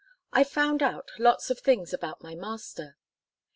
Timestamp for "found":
0.43-0.81